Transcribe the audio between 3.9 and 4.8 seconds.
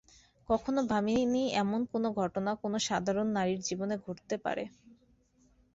ঘটতে পারে।